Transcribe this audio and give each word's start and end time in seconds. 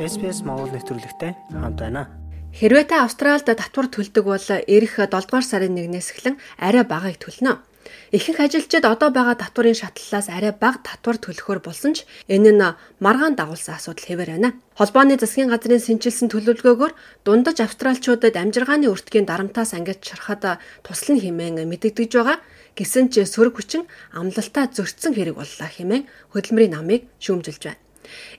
SPS 0.00 0.40
Монгол 0.48 0.72
нэвтрүүлэгтэй 0.72 1.36
хамт 1.52 1.76
байна. 1.76 2.08
Хэрвээ 2.56 2.88
та 2.88 3.04
Австралид 3.04 3.44
татвар 3.44 3.84
төлдөг 3.92 4.24
бол 4.24 4.40
эх 4.40 4.96
7 4.96 5.12
дугаар 5.12 5.44
сарын 5.44 5.76
1-ээс 5.76 6.08
эхлэн 6.16 6.40
арай 6.56 6.88
багаыг 6.88 7.20
төлнө. 7.20 7.60
Ихэнх 8.08 8.40
ажилчид 8.40 8.88
одоо 8.88 9.12
байгаа 9.12 9.36
татварын 9.36 9.76
шатлалаас 9.76 10.32
арай 10.32 10.56
бага 10.56 10.80
татвар 10.80 11.20
төлөхөөр 11.20 11.60
болсон 11.60 11.92
ч 11.92 12.08
энэ 12.32 12.48
нь 12.48 12.64
маргаан 12.96 13.36
дагуулсан 13.36 13.76
асуудал 13.76 14.08
хэвээр 14.08 14.40
байна. 14.40 14.56
Холбооны 14.72 15.20
засгийн 15.20 15.52
газрын 15.52 15.84
сэнчилсэн 15.84 16.32
төлөвлөгөөгөөр 16.32 16.92
дундаж 17.28 17.60
австралчуудад 17.60 18.40
амжиргааны 18.40 18.88
өртгийн 18.88 19.28
дарамтаас 19.28 19.76
ангиж 19.76 20.00
шарахад 20.00 20.64
туслан 20.80 21.20
хэмээн 21.20 21.68
мэдэгдэж 21.68 22.10
байгаа. 22.16 22.40
Гэсэн 22.72 23.12
ч 23.12 23.28
сөрөг 23.28 23.60
хүчин 23.60 23.84
амлалтаа 24.16 24.72
зөрчсөн 24.72 25.12
хэрэг 25.12 25.36
боллоо 25.36 25.68
хэмээн 25.68 26.08
хөдөлмөрийн 26.32 26.72
намыг 26.72 27.04
шүүмжилж 27.20 27.68
байна. 27.68 27.89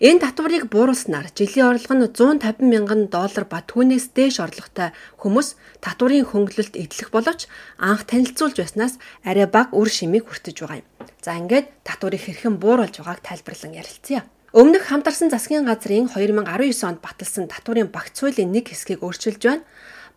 Энэ 0.02 0.24
татварыг 0.26 0.66
бууруулснаар 0.74 1.30
жилийн 1.38 1.78
орлого 1.78 1.96
нь 1.96 2.10
150 2.10 2.66
мянган 2.66 3.02
доллар 3.14 3.46
ба 3.46 3.62
түүнээс 3.62 4.12
дээш 4.18 4.42
орлоготой 4.42 4.90
хүмүүс 5.22 5.56
татварын 5.86 6.26
хөнгөлөлт 6.26 6.76
эдлэх 6.76 7.14
боловч 7.14 7.46
анх 7.78 8.10
танилцуулж 8.10 8.58
байснаас 8.58 8.98
арай 9.22 9.46
бага 9.46 9.74
үр 9.78 9.90
шимийг 9.90 10.26
хүртэж 10.26 10.58
байгаа 10.66 10.82
юм. 10.82 10.88
За 11.22 11.38
ингээд 11.38 11.68
татварыг 11.86 12.22
хэрхэн 12.26 12.58
бууруулж 12.58 12.96
байгааг 12.98 13.22
тайлбарлан 13.22 13.78
ярилцъя. 13.78 14.26
Өмнөх 14.52 14.84
хамтарсан 14.90 15.32
засгийн 15.32 15.64
газрын 15.64 16.12
2019 16.12 16.84
онд 16.84 17.00
баталсан 17.00 17.48
татварын 17.48 17.88
багц 17.88 18.20
хуулийн 18.20 18.52
нэг 18.52 18.68
хэсгийг 18.68 19.00
өөрчилж 19.00 19.40
байна. 19.40 19.64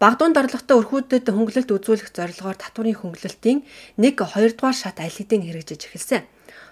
Багдуунд 0.03 0.35
орлоготой 0.35 0.77
өрхүүдэд 0.83 1.31
хөнгөлөлт 1.31 1.71
үзүүлэх 1.71 2.11
зорилгоор 2.11 2.59
татварын 2.59 2.99
хөнгөлөлтийн 2.99 3.63
1 3.95 4.19
2 4.19 4.59
дугаар 4.59 4.75
шат 4.75 4.99
аль 4.99 5.15
хэдийн 5.15 5.47
хэрэгжиж 5.47 5.87
эхэлсэн. 5.87 6.27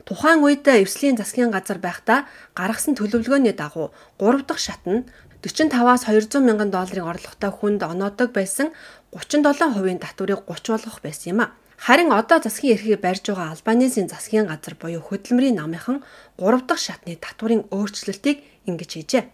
Тухайн 0.04 0.42
үед 0.42 0.66
эвслийн 0.66 1.16
засгийн 1.16 1.54
газар 1.54 1.78
байхдаа 1.78 2.26
гаргасан 2.58 2.98
төлөвлөгөөний 2.98 3.54
дагуу 3.54 3.94
3 4.18 4.42
дахь 4.42 4.58
шат 4.58 4.82
нь 4.82 5.06
45-аас 5.42 6.06
200 6.10 6.42
мянган 6.42 6.70
долларын 6.74 7.06
орлоготой 7.06 7.50
хүнд 7.54 7.82
оноодог 7.86 8.34
байсан 8.34 8.74
37% 9.14 10.02
татварыг 10.02 10.42
30 10.46 10.74
болгох 10.74 10.98
байсан 11.02 11.28
юм 11.34 11.40
а. 11.42 11.54
Харин 11.78 12.10
одоо 12.14 12.38
засгийн 12.42 12.78
эрхийг 12.78 13.02
барьж 13.02 13.26
байгаа 13.26 13.54
Албанизийн 13.54 14.08
засгийн 14.10 14.46
газар 14.46 14.74
буюу 14.78 15.02
хөдөлмөрийн 15.02 15.58
намынхан 15.58 16.02
3 16.38 16.66
дахь 16.66 16.82
шатны 16.82 17.18
татварын 17.18 17.66
өөрчлөлтийг 17.74 18.38
ингэж 18.66 18.90
хийжээ. 18.94 19.24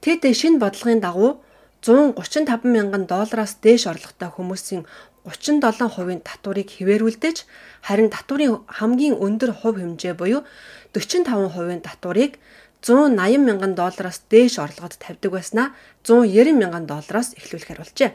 Тэд 0.00 0.24
шинэ 0.24 0.60
бодлогын 0.60 1.00
дагуу 1.00 1.40
135 1.84 2.64
мянган 2.64 3.04
доллараас 3.04 3.60
дээш 3.60 3.86
орлоготой 3.92 4.30
хүмүүсийн 4.32 4.82
37%-ийн 5.26 6.22
татварыг 6.22 6.70
хിവэрүүлдэж 6.70 7.36
харин 7.82 8.10
татварын 8.14 8.62
хамгийн 8.70 9.18
өндөр 9.18 9.50
хувь 9.58 9.82
хэмжээ 9.82 10.14
буюу 10.14 10.46
45%-ийн 10.94 11.82
татварыг 11.82 12.38
180 12.86 13.42
мянган 13.42 13.74
доллараас 13.74 14.22
дээш 14.30 14.62
орлогод 14.62 14.94
тавьдаг 15.02 15.30
байснаа 15.34 15.74
190 16.06 16.54
мянган 16.54 16.86
доллараас 16.86 17.34
эхлүүлэхээр 17.34 17.82
болжээ. 17.82 18.10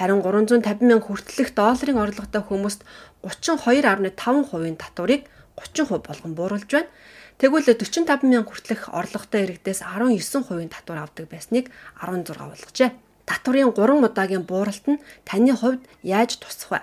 Харин 0.00 0.24
350 0.24 0.80
мянга 0.80 1.04
хүртэлх 1.04 1.52
долларын 1.52 2.00
орлоготой 2.00 2.42
хүмүүст 2.48 2.80
32.5%-ийн 3.20 4.76
татварыг 4.80 5.28
30% 5.60 6.08
болгон 6.08 6.32
бууруулж 6.32 6.70
байна. 6.72 6.88
Тэгвэл 7.36 7.68
45 7.68 8.24
мянга 8.24 8.48
хүртэлх 8.48 8.88
орлоготой 8.88 9.44
иргэдээс 9.44 9.84
19%-ийн 9.84 10.72
татвар 10.72 11.04
авдаг 11.04 11.28
байсныг 11.28 11.68
16 12.00 12.32
болгожээ 12.32 12.90
татварын 13.26 13.74
3 13.74 14.06
удаагийн 14.06 14.44
бууралт 14.46 14.86
нь 14.88 15.02
таны 15.28 15.52
хувьд 15.52 15.82
яаж 16.02 16.38
тусах 16.40 16.70
вэ? 16.70 16.80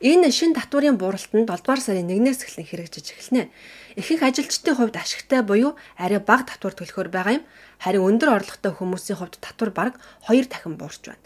Энэ 0.00 0.30
шин 0.30 0.54
татварын 0.54 0.94
бууралтанд 0.98 1.50
7 1.50 1.58
дугаар 1.58 1.80
сарын 1.82 2.06
1-ээс 2.06 2.46
эхлэн 2.46 2.66
хэрэгжиж 2.70 3.06
эхэлнэ. 3.18 3.50
Ихэнх 3.98 4.22
ажилчдын 4.22 4.78
хувьд 4.78 4.94
ашигтай 4.94 5.42
буюу 5.42 5.74
арай 5.98 6.22
бага 6.22 6.46
татвар 6.46 6.74
төлөхөр 6.78 7.10
байгаа 7.10 7.42
юм. 7.42 7.44
Харин 7.82 8.06
өндөр 8.06 8.30
орлоготой 8.30 8.72
хүмүүсийн 8.78 9.18
хувьд 9.18 9.42
татвар 9.42 9.70
бараг 9.74 9.94
2 10.30 10.46
дахин 10.46 10.78
буурч 10.78 11.02
байна. 11.10 11.24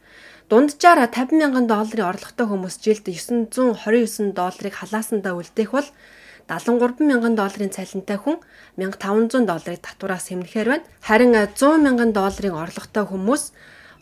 Дунджаар 0.49 1.05
50 1.05 1.37
мянган 1.37 1.67
долларын 1.69 2.11
орлоготой 2.17 2.47
хүмүүс 2.49 2.77
жилд 2.81 3.05
929 3.13 4.33
долларыг 4.33 4.75
халаасандаа 4.81 5.37
үлдээх 5.37 5.71
бол 5.77 5.89
73 6.49 7.09
мянган 7.09 7.37
долларын 7.37 7.73
цалинтай 7.77 8.17
хүн 8.17 8.41
1500 8.81 9.45
долларыг 9.45 9.81
татвараас 9.85 10.33
хэмнэхээр 10.33 10.69
байна. 10.73 10.89
Харин 11.05 11.37
100 11.37 11.77
мянган 11.77 12.17
долларын 12.17 12.57
орлоготой 12.57 13.05
хүмүүс 13.05 13.53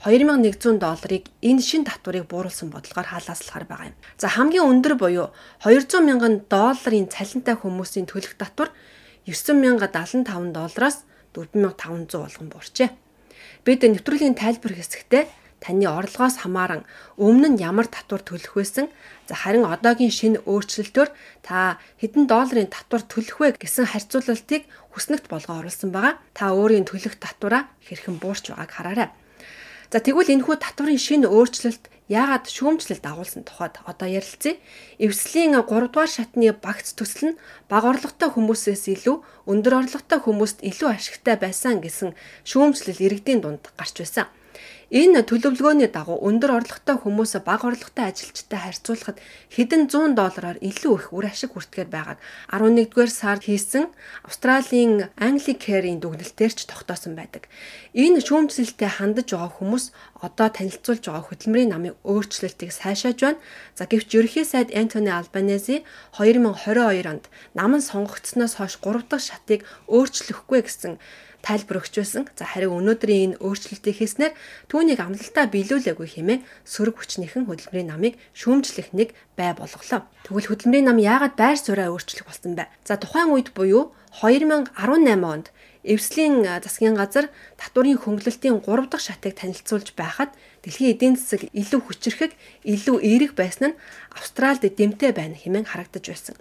2100 0.01 0.81
долларыг 0.81 1.29
энэ 1.45 1.61
шин 1.61 1.85
татварыг 1.85 2.25
бууруулсан 2.25 2.73
бодлогоор 2.73 3.05
хаалгаслахаар 3.05 3.69
байгаа 3.69 3.93
юм. 3.93 3.97
За 4.17 4.33
хамгийн 4.33 4.65
өндөр 4.65 4.97
буюу 4.97 5.29
200 5.61 6.01
мянган 6.01 6.41
долларын 6.49 7.13
цалинтай 7.13 7.53
хүмүүсийн 7.61 8.09
төлөх 8.09 8.41
татвар 8.41 8.73
9075 9.29 10.57
доллараас 10.57 11.05
4500 11.37 12.17
болгон 12.17 12.49
буурчээ. 12.49 12.89
Бид 13.69 13.85
нэвтрүүлгийн 13.85 14.41
тайлбар 14.41 14.73
хэсэгтээ 14.73 15.29
таны 15.61 15.85
орлогоос 15.85 16.41
хамааран 16.41 16.89
өмнө 17.21 17.53
нь 17.53 17.61
ямар 17.61 17.85
татвар 17.85 18.25
төлөх 18.25 18.57
байсан 18.57 18.89
за 19.29 19.37
харин 19.37 19.69
одоогийн 19.69 20.09
шинэ 20.09 20.49
өөрчлөлтөөр 20.49 21.13
та 21.45 21.77
хэдэн 22.01 22.25
долларын 22.25 22.73
татвар 22.73 23.05
төлөх 23.05 23.37
вэ 23.37 23.61
гэсэн 23.61 23.93
харьцуулалтыг 23.93 24.65
хүснэгт 24.97 25.29
болгоо 25.29 25.61
оруулсан 25.61 25.93
байгаа. 25.93 26.17
Та 26.33 26.57
өөрийн 26.57 26.89
төлөх 26.89 27.21
татвараа 27.21 27.69
хэрхэн 27.85 28.17
буурч 28.17 28.49
байгааг 28.49 28.73
хараарай. 28.73 29.13
За 29.91 29.99
тэгвэл 29.99 30.31
энэхүү 30.39 30.57
татварын 30.63 31.03
шинэ 31.03 31.27
өөрчлөлт 31.27 31.91
яагаад 32.07 32.47
шүүмжлэлт 32.47 33.03
агуулсан 33.11 33.43
тухайд 33.43 33.83
одоо 33.83 34.07
ярилцъя. 34.07 34.55
Эвслийн 35.03 35.59
3 35.59 35.67
дугаар 35.67 36.07
шатны 36.07 36.55
багц 36.55 36.95
төсөл 36.95 37.35
нь 37.35 37.39
бага 37.67 37.91
орлоготой 37.91 38.31
хүмүүсээс 38.31 38.87
илүү 38.87 39.17
өндөр 39.51 39.75
орлоготой 39.83 40.23
хүмүүст 40.23 40.63
илүү 40.63 40.95
ашигтай 40.95 41.35
байсан 41.43 41.83
гэсэн 41.83 42.15
шүүмжлэл 42.47 43.03
иргэдийн 43.03 43.43
дунд 43.43 43.67
гарч 43.75 43.99
байсан. 43.99 44.31
Энэ 44.91 45.23
төлөвлөгөөний 45.23 45.87
дагуу 45.95 46.19
өндөр 46.27 46.51
орлоготой 46.51 46.99
хүмүүс 46.99 47.39
бага 47.47 47.71
орлоготой 47.71 48.11
ажилчтай 48.11 48.59
харьцуулахад 48.59 49.23
хэдэн 49.55 49.87
100 49.87 50.19
доллараар 50.19 50.59
илүү 50.59 50.95
их 50.99 51.07
үр 51.15 51.31
ашиг 51.31 51.55
хүртэхээр 51.55 51.87
байгааг 51.95 52.19
11-р 52.51 53.07
сард 53.07 53.47
хийсэн 53.47 53.87
Австралийн 54.27 55.15
Anglicare-ийн 55.15 56.03
дүгнэлтээр 56.03 56.53
ч 56.59 56.67
тогтоосон 56.67 57.15
байдаг. 57.15 57.47
Энэ 57.95 58.19
шүүмжлэлтэд 58.19 58.99
хандаж 58.99 59.31
байгаа 59.31 59.55
хүмүүс 59.63 59.95
одоо 60.27 60.49
танилцуулж 60.51 61.07
байгаа 61.07 61.23
хөтөлмөрийн 61.23 61.71
намын 61.71 61.95
өөрчлөлтийг 62.03 62.75
сайшааж 62.75 63.19
байна. 63.23 63.39
За 63.79 63.87
гэвч 63.87 64.11
ерөнхий 64.11 64.43
сайд 64.43 64.75
Антони 64.75 65.15
Албанези 65.15 65.87
2022 66.19 67.07
онд 67.07 67.31
наман 67.55 67.79
сонгогдсноос 67.79 68.59
хойш 68.59 68.75
3 68.83 69.07
дахь 69.07 69.23
шатыг 69.23 69.63
өөрчлөхгүй 69.87 70.67
гэсэн 70.67 70.99
тайлбар 71.43 71.81
өгч 71.81 71.95
байсан. 72.01 72.25
За 72.37 72.45
харин 72.45 72.77
өнөөдрийн 72.77 73.37
энэ 73.37 73.39
өөрчлөлтийг 73.41 73.97
хийснээр 73.97 74.33
түүнийг 74.69 75.01
амлалтаа 75.01 75.47
биелүүлээгүй 75.49 76.09
хэмээн 76.21 76.45
сөрөг 76.65 76.97
хүчнийхэн 77.01 77.49
хөдөлмөрийн 77.49 77.91
намыг 77.91 78.15
шүүмжлэх 78.37 78.93
нэг 78.93 79.17
бай 79.37 79.57
болголоо. 79.57 80.05
Тэгвэл 80.29 80.49
хөдөлмөрийн 80.53 80.87
нам 80.89 80.99
яагаад 81.01 81.35
байр 81.41 81.59
сууриа 81.59 81.93
өөрчлөх 81.93 82.29
болсон 82.29 82.55
бэ? 82.57 82.69
За 82.85 83.01
тухайн 83.01 83.33
үед 83.33 83.57
буюу 83.57 83.93
2018 84.21 84.77
онд 85.25 85.49
Эвслийн 85.81 86.45
засгийн 86.61 86.93
газар 86.93 87.33
татварын 87.57 87.97
хөнгөлөлтийн 87.97 88.61
3 88.61 88.93
дахь 88.93 89.01
шатыг 89.01 89.33
танилцуулж 89.41 89.97
байхад 89.97 90.29
дэлхийн 90.61 90.93
эдийн 90.93 91.17
засаг 91.17 91.49
илүү 91.57 91.81
хүчрэхэг, 91.89 92.33
илүү 92.69 92.97
эерэг 93.01 93.33
байсан 93.33 93.73
нь 93.73 93.79
Австралид 94.13 94.77
дэмтэй 94.77 95.17
байна 95.17 95.41
хэмээн 95.41 95.65
харагдаж 95.65 96.05
байсан. 96.05 96.37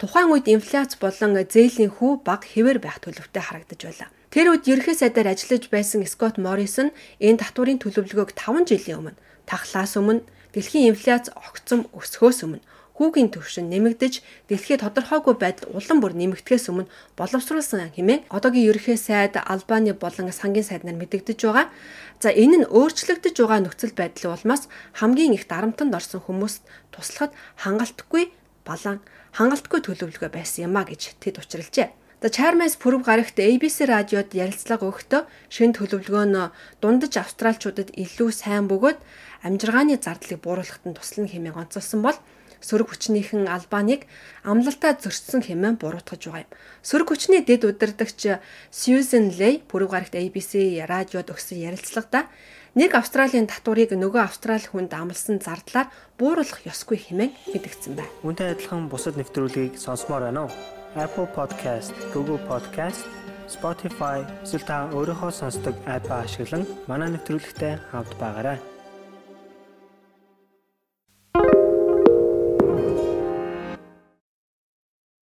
Тухайн 0.00 0.32
үед 0.32 0.48
инфляц 0.48 0.96
болон 0.96 1.36
зээлийн 1.36 1.92
хүү 2.00 2.24
баг 2.24 2.48
хэвээр 2.48 2.80
байх 2.80 2.96
төлөвтэй 3.04 3.42
харагдаж 3.44 3.80
байлаа. 3.84 4.08
Тэр 4.28 4.52
үед 4.52 4.68
ерхий 4.68 4.92
сайдаар 4.92 5.32
ажиллаж 5.32 5.72
байсан 5.72 6.04
Скот 6.04 6.36
Моррисон 6.36 6.92
энэ 7.16 7.40
татварын 7.40 7.80
төлөвлөгөөг 7.80 8.36
5 8.36 8.68
жилийн 8.68 9.00
өмнө 9.00 9.16
тахлаас 9.48 9.96
өмнө 9.96 10.20
дэлхийн 10.52 10.92
инфляц 10.92 11.32
огцом 11.32 11.88
өсөхөөс 11.96 12.44
өмнө 12.44 12.60
хүүгийн 13.00 13.32
төвшин 13.32 13.72
нэмэгдэж 13.72 14.20
дэлхийд 14.52 14.84
тодорхойгүй 14.84 15.32
байдал 15.40 15.72
улам 15.72 16.04
бүр 16.04 16.12
нэмэгдэхээс 16.12 16.68
өмнө 16.68 16.92
боловсруулсан 17.16 17.96
хэмээн 17.96 18.28
одоогийн 18.28 18.68
ерөнхий 18.68 19.00
сайд 19.00 19.40
Албаны 19.40 19.96
болон 19.96 20.28
сангийн 20.28 20.66
сайд 20.66 20.84
нар 20.84 21.00
мэдэгдэж 21.00 21.38
байгаа. 21.48 21.72
За 22.20 22.28
энэ 22.28 22.68
нь 22.68 22.68
өөрчлөгдөж 22.68 23.32
байгаа 23.32 23.64
нөхцөл 23.64 23.96
байдлын 23.96 24.36
улмаас 24.36 24.68
хамгийн 25.00 25.32
их 25.32 25.48
дарамтанд 25.48 25.96
орсон 25.96 26.20
хүмүүст 26.20 26.68
туслахад 26.92 27.32
хангалтгүй 27.64 28.28
балан 28.68 29.00
хангалтгүй 29.38 29.80
төлөвлөгөө 29.88 30.30
байсан 30.36 30.68
юм 30.68 30.76
а 30.76 30.84
гэж 30.84 31.16
тэд 31.22 31.40
учралжээ. 31.40 32.07
За 32.18 32.30
Чармес 32.34 32.74
пүрэв 32.82 33.06
гарагт 33.06 33.38
ABC 33.38 33.86
радиод 33.86 34.34
ярилцлага 34.34 34.90
өгөхдөө 34.90 35.22
шинэ 35.54 35.78
төлөвлөгөө 35.78 36.26
нь 36.26 36.50
дундаж 36.82 37.14
австралчуудад 37.14 37.94
илүү 37.94 38.34
сайн 38.34 38.66
бөгөөд 38.66 38.98
амжиргааны 39.46 40.02
зардлыг 40.02 40.42
бууруулахад 40.42 40.82
нь 40.82 40.98
туслана 40.98 41.30
хэмээн 41.30 41.54
онцолсон 41.62 42.02
бол 42.02 42.18
сөрөг 42.58 42.90
хүчнийхэн 42.90 43.46
Албаныг 43.46 44.10
амлалтаа 44.42 44.98
зөрчсөн 44.98 45.46
хэмээн 45.46 45.78
буруутгаж 45.78 46.18
байгаа 46.26 46.42
юм. 46.42 46.50
Сөрөг 46.82 47.06
хүчний 47.14 47.46
дэд 47.46 47.70
удирдагч 47.70 48.42
Сьюзен 48.74 49.30
Лей 49.38 49.62
пүрэв 49.70 49.86
гарагт 49.86 50.18
ABC 50.18 50.82
радиод 50.90 51.30
өгсөн 51.30 51.62
ярилцлагада 51.70 52.26
нэг 52.74 52.98
Австралийн 52.98 53.46
татварыг 53.46 53.94
нөгөө 53.94 54.26
Австрали 54.26 54.66
хүнд 54.66 54.90
амлсан 54.90 55.38
зардлаар 55.38 55.86
бууруулах 56.18 56.66
ёсгүй 56.66 56.98
хэмээн 56.98 57.30
мэдгдсэн 57.54 57.94
байна. 57.94 58.10
Үүнтэй 58.26 58.58
адилхан 58.58 58.90
бусад 58.90 59.14
нэвтрүүлгийг 59.14 59.78
сонсомоор 59.78 60.26
байна 60.26 60.50
уу? 60.50 60.52
Apple 60.96 61.28
Podcast, 61.36 61.92
Google 62.14 62.40
Podcast 62.48 63.04
Spotify 63.48 64.28
эсвэл 64.44 64.64
та 64.68 64.76
өөрийнхөө 64.92 65.32
сонсдог 65.32 65.74
апп 65.88 66.12
ашиглан 66.12 66.68
манай 66.84 67.08
нэвтрүүлэгтэй 67.16 67.80
хавд 67.92 68.12
байгаарай. 68.20 68.77